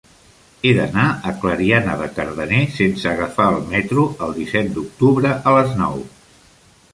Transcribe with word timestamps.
He 0.67 0.69
d'anar 0.75 1.03
a 1.31 1.33
Clariana 1.43 1.97
de 1.99 2.07
Cardener 2.15 2.61
sense 2.77 3.11
agafar 3.11 3.47
el 3.57 3.61
metro 3.75 4.07
el 4.29 4.35
disset 4.39 4.73
d'octubre 4.79 5.37
a 5.53 5.55
les 5.59 5.79
nou. 5.83 6.03